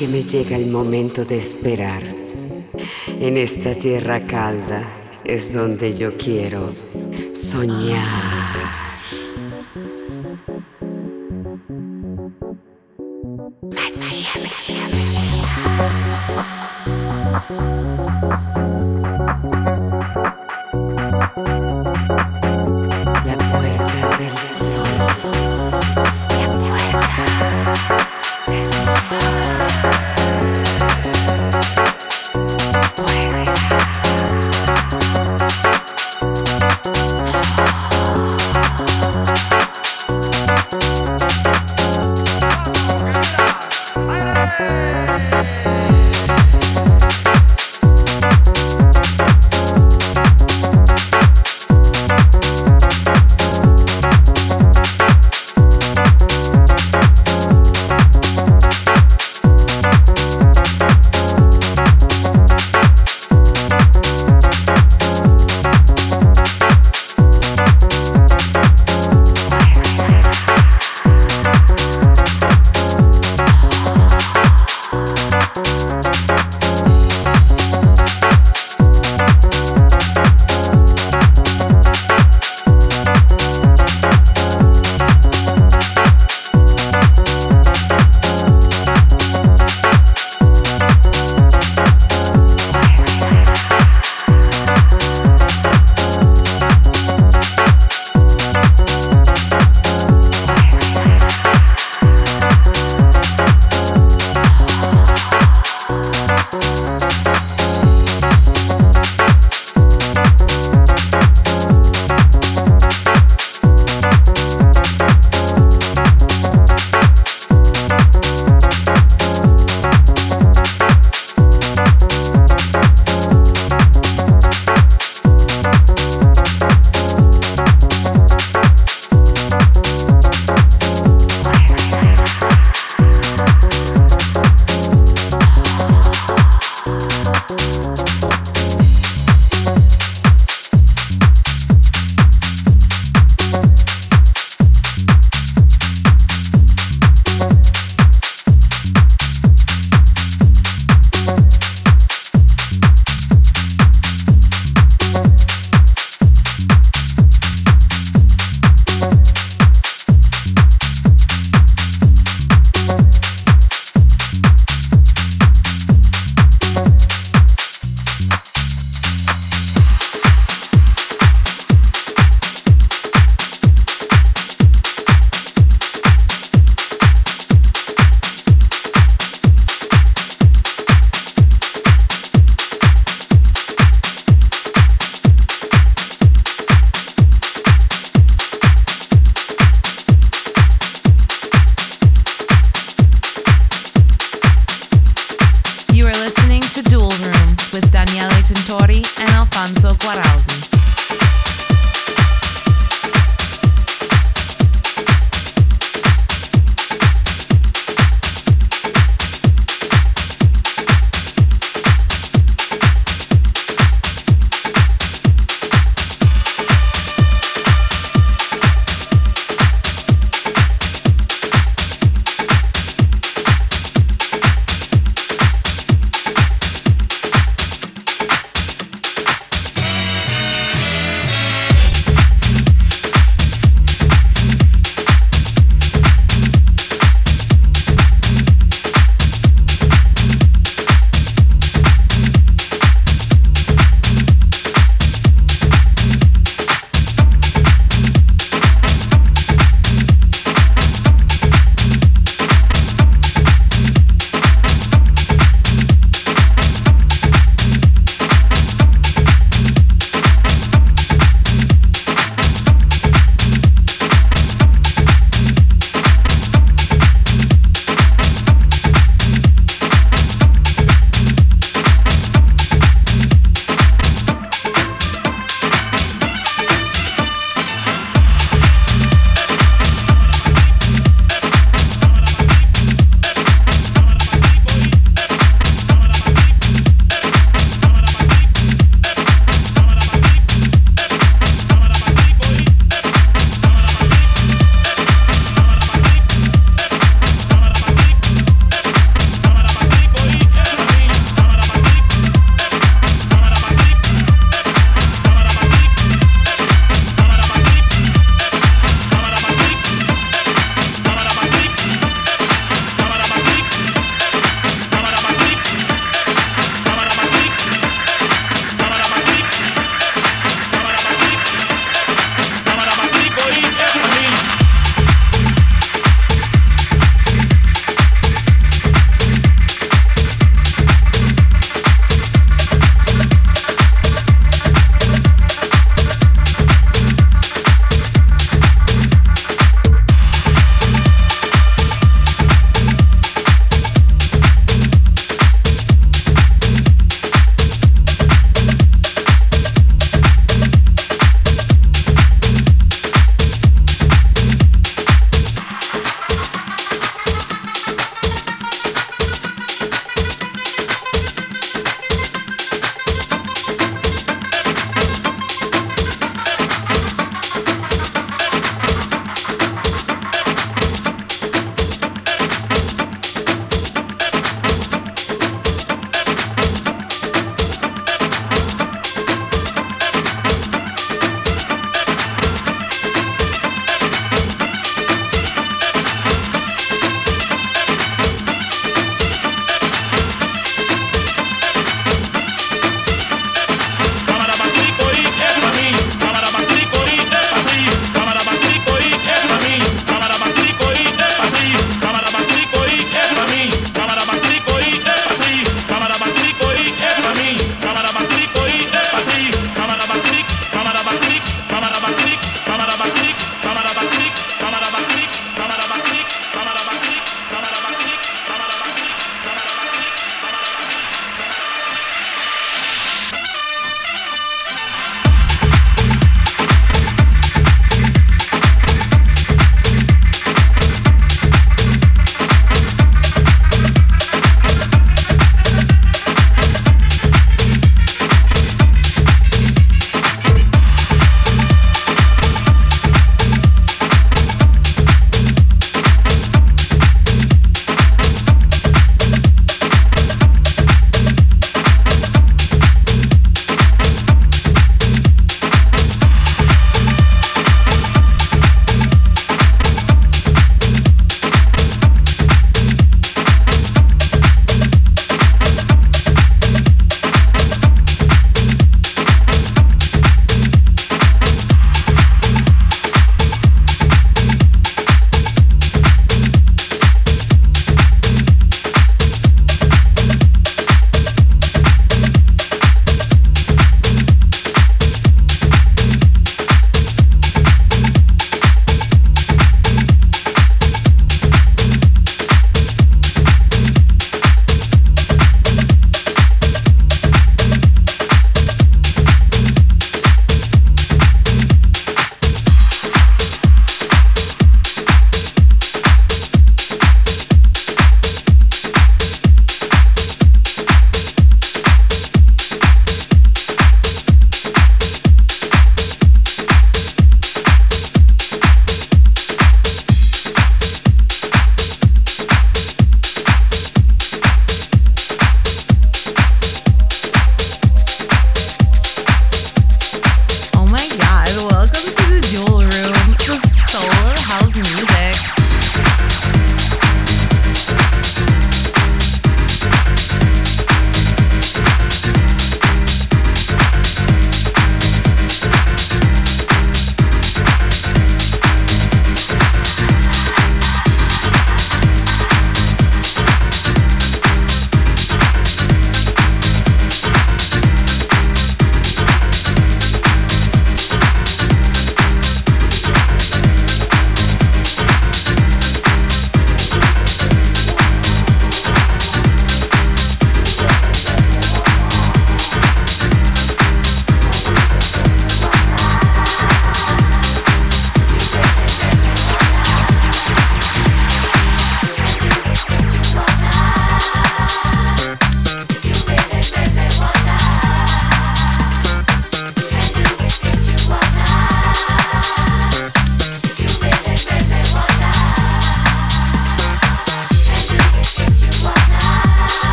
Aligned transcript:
que 0.00 0.08
me 0.08 0.22
llega 0.22 0.56
el 0.56 0.68
momento 0.68 1.26
de 1.26 1.36
esperar. 1.36 2.02
En 3.20 3.36
esta 3.36 3.74
tierra 3.74 4.24
calda 4.24 4.82
es 5.26 5.52
donde 5.52 5.94
yo 5.94 6.16
quiero 6.16 6.72
soñar. 7.34 8.29